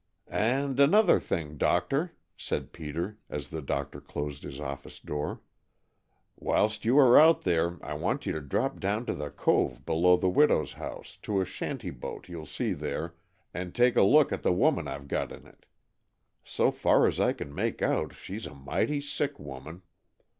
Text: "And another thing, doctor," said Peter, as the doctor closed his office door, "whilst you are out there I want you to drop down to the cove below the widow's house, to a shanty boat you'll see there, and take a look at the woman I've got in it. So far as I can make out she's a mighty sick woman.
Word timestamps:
"And 0.31 0.79
another 0.79 1.19
thing, 1.19 1.57
doctor," 1.57 2.17
said 2.35 2.73
Peter, 2.73 3.19
as 3.29 3.51
the 3.51 3.61
doctor 3.61 4.01
closed 4.01 4.41
his 4.41 4.59
office 4.59 4.99
door, 4.99 5.41
"whilst 6.35 6.85
you 6.85 6.97
are 6.97 7.19
out 7.19 7.43
there 7.43 7.77
I 7.85 7.93
want 7.93 8.25
you 8.25 8.31
to 8.33 8.41
drop 8.41 8.79
down 8.79 9.05
to 9.05 9.13
the 9.13 9.29
cove 9.29 9.85
below 9.85 10.17
the 10.17 10.27
widow's 10.27 10.73
house, 10.73 11.17
to 11.21 11.39
a 11.39 11.45
shanty 11.45 11.91
boat 11.91 12.27
you'll 12.27 12.47
see 12.47 12.73
there, 12.73 13.13
and 13.53 13.75
take 13.75 13.95
a 13.95 14.01
look 14.01 14.31
at 14.33 14.41
the 14.41 14.51
woman 14.51 14.87
I've 14.87 15.07
got 15.07 15.31
in 15.31 15.45
it. 15.45 15.67
So 16.43 16.71
far 16.71 17.05
as 17.05 17.19
I 17.19 17.31
can 17.31 17.53
make 17.53 17.83
out 17.83 18.15
she's 18.15 18.47
a 18.47 18.55
mighty 18.55 19.01
sick 19.01 19.39
woman. 19.39 19.83